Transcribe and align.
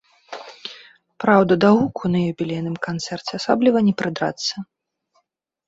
Праўда, 1.23 1.57
да 1.65 1.69
гуку 1.77 2.11
на 2.15 2.19
юбілейным 2.31 2.77
канцэрце 2.89 3.31
асабліва 3.43 3.87
не 3.91 3.97
прыдрацца. 4.03 4.53